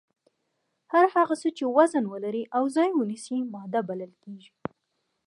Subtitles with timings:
[0.93, 4.51] هر هغه څه چې وزن ولري او ځای ونیسي ماده بلل کیږي.